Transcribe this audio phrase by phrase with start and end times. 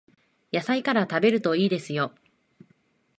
[0.51, 2.11] 野菜から食べるといいですよ